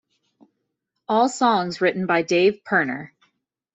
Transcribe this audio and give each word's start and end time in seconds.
All 1.07 1.29
songs 1.29 1.79
written 1.79 2.07
by 2.07 2.23
Dave 2.23 2.63
Pirner. 2.65 3.13